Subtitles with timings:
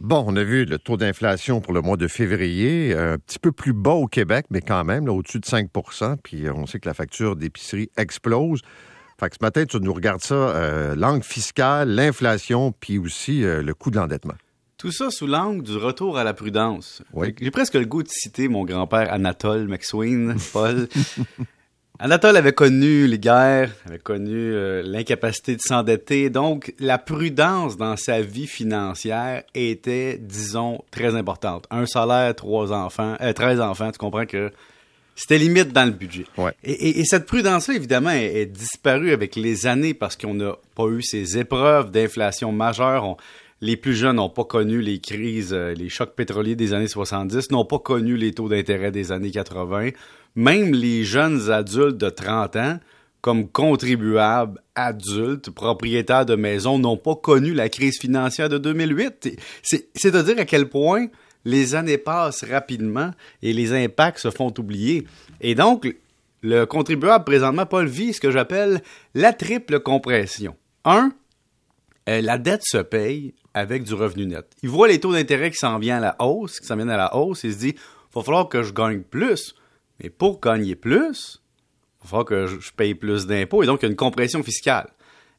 [0.00, 3.52] Bon, on a vu le taux d'inflation pour le mois de février, un petit peu
[3.52, 6.94] plus bas au Québec, mais quand même, au-dessus de 5% Puis on sait que la
[6.94, 8.62] facture d'épicerie explose.
[9.20, 13.62] Fait que ce matin, tu nous regardes ça, euh, l'angle fiscal, l'inflation, puis aussi euh,
[13.62, 14.32] le coût de l'endettement.
[14.78, 17.02] Tout ça sous l'angle du retour à la prudence.
[17.38, 20.88] J'ai presque le goût de citer mon grand-père Anatole McSween, Paul.
[22.02, 27.94] Anatole avait connu les guerres, avait connu euh, l'incapacité de s'endetter, donc la prudence dans
[27.98, 31.66] sa vie financière était, disons, très importante.
[31.70, 34.50] Un salaire, trois enfants, euh, 13 enfants, tu comprends que
[35.14, 36.24] c'était limite dans le budget.
[36.64, 41.36] Et, cette prudence-là, évidemment, est, disparue avec les années parce qu'on n'a pas eu ces
[41.36, 43.18] épreuves d'inflation majeure.
[43.60, 47.50] les plus jeunes n'ont pas connu les crises, euh, les chocs pétroliers des années 70,
[47.50, 49.90] n'ont pas connu les taux d'intérêt des années 80
[50.34, 52.78] même les jeunes adultes de 30 ans,
[53.20, 59.38] comme contribuables adultes, propriétaires de maisons, n'ont pas connu la crise financière de 2008.
[59.62, 61.08] C'est à dire à quel point
[61.44, 63.10] les années passent rapidement
[63.42, 65.06] et les impacts se font oublier.
[65.40, 65.94] Et donc,
[66.42, 68.82] le contribuable présentement, Paul, vit ce que j'appelle
[69.14, 70.56] la triple compression.
[70.84, 71.12] Un,
[72.08, 74.46] euh, la dette se paye avec du revenu net.
[74.62, 76.96] Il voit les taux d'intérêt qui s'en viennent à la hausse, qui s'en viennent à
[76.96, 79.54] la hausse, il se dit, il va falloir que je gagne plus
[80.02, 81.40] mais pour gagner plus,
[81.98, 84.42] il va falloir que je paye plus d'impôts et donc il y a une compression
[84.42, 84.88] fiscale.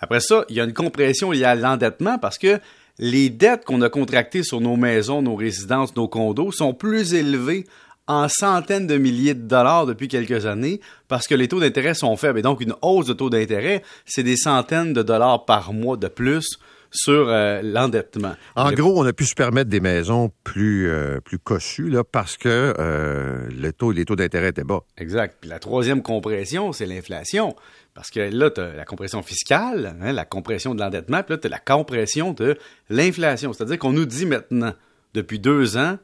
[0.00, 2.60] Après ça, il y a une compression liée à l'endettement parce que
[2.98, 7.64] les dettes qu'on a contractées sur nos maisons, nos résidences, nos condos sont plus élevées
[8.08, 12.16] en centaines de milliers de dollars depuis quelques années parce que les taux d'intérêt sont
[12.16, 12.38] faibles.
[12.38, 16.08] Et donc, une hausse de taux d'intérêt, c'est des centaines de dollars par mois de
[16.08, 16.58] plus
[16.90, 18.34] sur euh, l'endettement.
[18.56, 22.36] En gros, on a pu se permettre des maisons plus, euh, plus cossues là, parce
[22.36, 24.80] que euh, le taux, les taux d'intérêt étaient bas.
[24.96, 25.36] Exact.
[25.40, 27.54] Puis la troisième compression, c'est l'inflation.
[27.94, 31.38] Parce que là, tu as la compression fiscale, hein, la compression de l'endettement, puis là,
[31.38, 32.56] tu as la compression de
[32.90, 33.52] l'inflation.
[33.52, 34.72] C'est-à-dire qu'on nous dit maintenant,
[35.14, 35.98] depuis deux ans,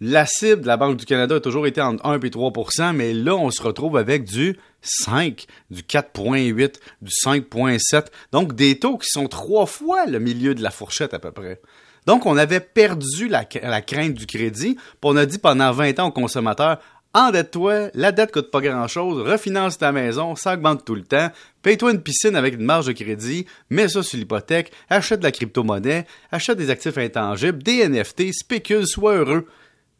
[0.00, 3.12] la cible de la Banque du Canada a toujours été entre 1 et 3% mais
[3.12, 8.06] là, on se retrouve avec du 5, du 4,8, du 5,7.
[8.32, 11.60] Donc, des taux qui sont trois fois le milieu de la fourchette à peu près.
[12.06, 16.08] Donc, on avait perdu la, crainte du crédit, puis on a dit pendant 20 ans
[16.08, 16.78] aux consommateurs,
[17.12, 21.28] endette-toi, la dette coûte pas grand-chose, refinance ta maison, ça augmente tout le temps,
[21.62, 25.32] paye-toi une piscine avec une marge de crédit, mets ça sur l'hypothèque, achète de la
[25.32, 29.46] crypto-monnaie, achète des actifs intangibles, des NFT, spécule, sois heureux.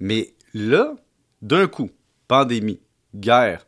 [0.01, 0.95] Mais là,
[1.43, 1.91] d'un coup,
[2.27, 2.81] pandémie,
[3.15, 3.67] guerre,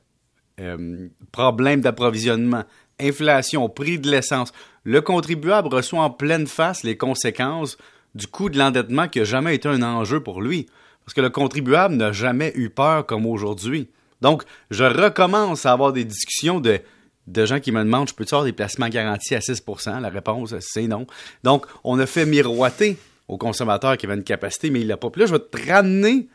[0.61, 2.65] euh, problème d'approvisionnement,
[3.01, 4.53] inflation, prix de l'essence,
[4.85, 7.77] le contribuable reçoit en pleine face les conséquences
[8.15, 10.67] du coût de l'endettement qui n'a jamais été un enjeu pour lui.
[11.05, 13.89] Parce que le contribuable n'a jamais eu peur comme aujourd'hui.
[14.21, 16.81] Donc, je recommence à avoir des discussions de,
[17.27, 20.55] de gens qui me demandent, je peux-tu avoir des placements garantis à 6% La réponse,
[20.61, 21.07] c'est non.
[21.43, 25.11] Donc, on a fait miroiter au consommateur qui avait une capacité, mais il l'a pas.
[25.11, 26.29] Puis là, je vais te ramener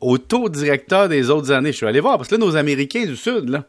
[0.00, 1.72] au taux directeur des autres années.
[1.72, 3.66] Je suis allé voir, parce que là, nos Américains du Sud, là,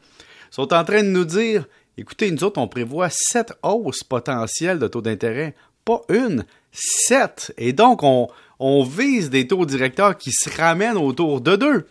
[0.51, 1.65] sont en train de nous dire,
[1.97, 5.55] écoutez, nous autres, on prévoit sept hausses potentielles de taux d'intérêt.
[5.83, 7.53] Pas une, sept.
[7.57, 8.27] Et donc, on,
[8.59, 11.87] on vise des taux directeurs qui se ramènent autour de deux.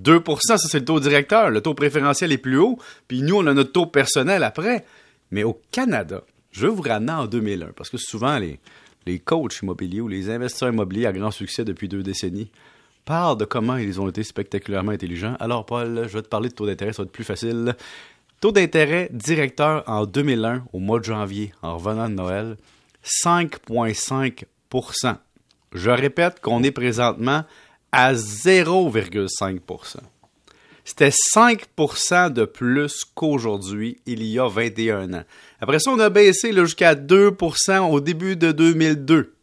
[0.00, 1.50] 2% ça c'est le taux directeur.
[1.50, 4.84] Le taux préférentiel est plus haut, puis nous, on a notre taux personnel après.
[5.30, 8.58] Mais au Canada, je vais vous ramener en 2001, parce que souvent, les,
[9.06, 12.50] les coachs immobiliers ou les investisseurs immobiliers à grand succès depuis deux décennies
[13.04, 15.36] parlent de comment ils ont été spectaculairement intelligents.
[15.40, 17.74] Alors, Paul, je vais te parler de taux d'intérêt, ça va être plus facile.
[18.40, 22.56] Taux d'intérêt directeur en 2001, au mois de janvier, en revenant de Noël,
[23.04, 25.16] 5,5%
[25.72, 27.44] Je répète qu'on est présentement
[27.92, 29.60] à 0,5
[30.84, 35.24] c'était 5% de plus qu'aujourd'hui, il y a 21 ans.
[35.60, 39.34] Après ça, on a baissé jusqu'à 2% au début de 2002.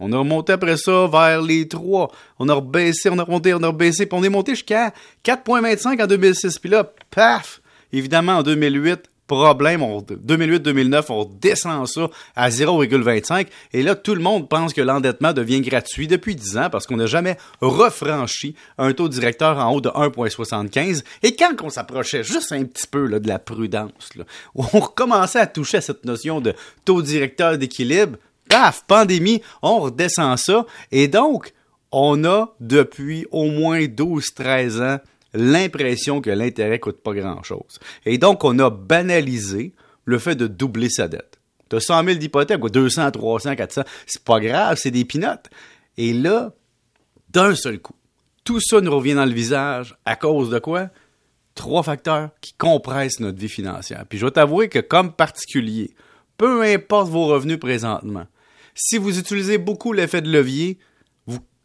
[0.00, 2.10] On a remonté après ça vers les 3.
[2.40, 4.92] On a rebaissé, on a remonté, on a rebaissé, puis on est monté jusqu'à
[5.24, 6.58] 4,25 en 2006.
[6.58, 7.60] Puis là, paf!
[7.92, 9.82] Évidemment, en 2008, problème.
[9.82, 13.46] 2008-2009, on descend ça à 0,25.
[13.72, 16.96] Et là, tout le monde pense que l'endettement devient gratuit depuis 10 ans parce qu'on
[16.96, 21.02] n'a jamais refranchi un taux directeur en haut de 1,75.
[21.22, 24.10] Et quand on s'approchait juste un petit peu de la prudence,
[24.54, 26.54] on recommençait à toucher à cette notion de
[26.84, 28.18] taux directeur d'équilibre,
[28.48, 30.66] paf, pandémie, on redescend ça.
[30.90, 31.52] Et donc,
[31.90, 35.00] on a depuis au moins 12-13 ans
[35.34, 37.78] l'impression que l'intérêt coûte pas grand-chose.
[38.04, 39.72] Et donc, on a banalisé
[40.04, 41.38] le fait de doubler sa dette.
[41.70, 45.48] Tu as 100 000 d'hypothèques, 200, 300, 400, c'est pas grave, c'est des pinottes.
[45.96, 46.52] Et là,
[47.30, 47.94] d'un seul coup,
[48.44, 50.90] tout ça nous revient dans le visage à cause de quoi?
[51.54, 54.04] Trois facteurs qui compressent notre vie financière.
[54.08, 55.94] Puis je dois t'avouer que comme particulier,
[56.36, 58.26] peu importe vos revenus présentement,
[58.74, 60.78] si vous utilisez beaucoup l'effet de levier,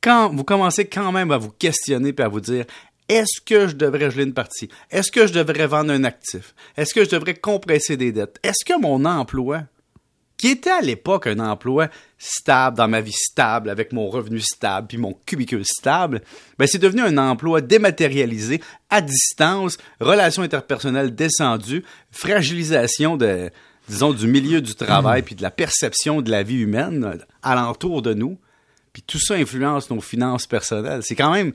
[0.01, 2.65] quand vous commencez quand même à vous questionner puis à vous dire
[3.09, 4.69] est-ce que je devrais geler une partie?
[4.91, 6.53] Est-ce que je devrais vendre un actif?
[6.75, 8.39] Est-ce que je devrais compresser des dettes?
[8.43, 9.63] Est-ce que mon emploi,
[10.35, 11.87] qui était à l'époque un emploi
[12.17, 16.21] stable, dans ma vie stable, avec mon revenu stable, puis mon cubicule stable,
[16.59, 23.49] ben c'est devenu un emploi dématérialisé, à distance, relations interpersonnelles descendues, fragilisation de,
[23.87, 28.13] disons, du milieu du travail, puis de la perception de la vie humaine alentour de
[28.13, 28.37] nous.
[28.93, 31.01] Puis tout ça influence nos finances personnelles.
[31.03, 31.53] C'est quand même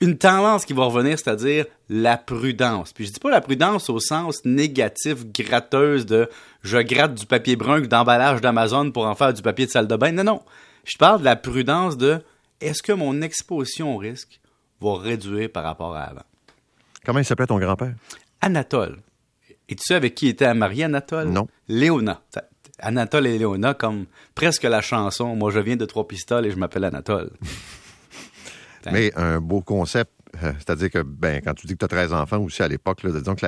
[0.00, 2.92] une tendance qui va revenir, c'est-à-dire la prudence.
[2.92, 6.28] Puis je dis pas la prudence au sens négatif, gratteuse de
[6.62, 9.96] je gratte du papier brun d'emballage d'Amazon pour en faire du papier de salle de
[9.96, 10.12] bain.
[10.12, 10.42] Non, non.
[10.84, 12.20] Je parle de la prudence de
[12.60, 14.40] est-ce que mon exposition au risque
[14.80, 16.24] va réduire par rapport à avant.
[17.04, 17.94] Comment il s'appelait ton grand-père?
[18.40, 18.98] Anatole.
[19.68, 21.28] Et tu sais avec qui était marié Anatole?
[21.28, 21.48] Non.
[21.68, 22.22] Léona.
[22.78, 26.56] Anatole et Léona, comme presque la chanson Moi, je viens de Trois Pistoles et je
[26.56, 27.30] m'appelle Anatole.
[28.92, 30.10] Mais un beau concept,
[30.42, 33.00] euh, c'est-à-dire que ben, quand tu dis que tu as 13 enfants aussi à l'époque,
[33.04, 33.46] disons que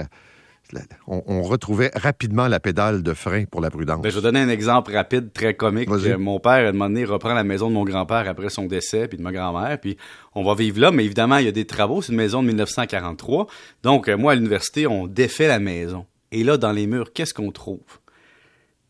[1.07, 4.03] on, retrouvait rapidement la pédale de frein pour la prudence.
[4.03, 5.89] Ben, je vais donner un exemple rapide, très comique.
[6.19, 9.09] Mon père, à un moment donné, reprend la maison de mon grand-père après son décès,
[9.09, 9.97] puis de ma grand-mère, puis
[10.35, 12.03] on va vivre là, mais évidemment, il y a des travaux.
[12.03, 13.47] C'est une maison de 1943.
[13.83, 16.05] Donc, euh, moi, à l'université, on défait la maison.
[16.33, 17.81] Et là, dans les murs, qu'est-ce qu'on trouve?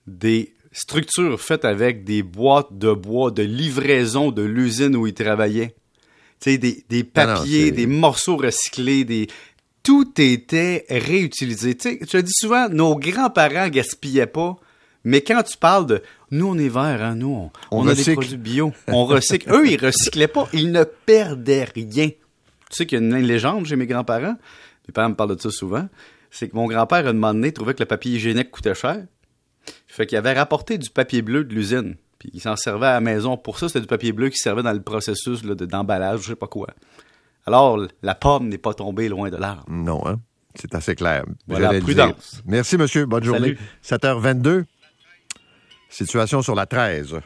[0.08, 5.74] des structures faites avec des boîtes de bois de livraison de l'usine où il travaillait.
[6.40, 9.28] Sais, des, des ah papiers, des morceaux recyclés, des...
[9.82, 11.76] Tout était réutilisé.
[11.76, 14.56] Tu sais, je dis souvent, nos grands-parents gaspillaient pas,
[15.04, 18.36] mais quand tu parles de nous, on est verts, hein, nous, on, a des produits
[18.36, 19.50] bio, on recycle.
[19.50, 22.08] Eux, ils recyclaient pas, ils ne perdaient rien.
[22.08, 22.16] Tu
[22.70, 24.36] sais qu'il y a une légende chez mes grands-parents,
[24.86, 25.88] mes parents me parlent de ça souvent,
[26.30, 29.04] c'est que mon grand-père, à un moment donné, trouvait que le papier hygiénique coûtait cher.
[29.86, 31.96] Fait qu'il avait rapporté du papier bleu de l'usine.
[32.18, 33.36] Puis il s'en servait à la maison.
[33.36, 36.46] Pour ça, c'était du papier bleu qui servait dans le processus d'emballage, je sais pas
[36.46, 36.68] quoi.
[37.46, 39.64] Alors, la pomme n'est pas tombée loin de l'arbre.
[39.68, 40.18] Non, hein?
[40.54, 41.24] C'est assez clair.
[41.46, 42.42] Voilà, prudence.
[42.44, 43.06] Merci, monsieur.
[43.06, 43.56] Bonne journée.
[43.84, 44.64] 7h22.
[45.88, 47.20] Situation sur la 13.